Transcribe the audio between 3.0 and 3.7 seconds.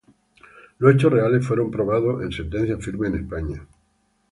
en España.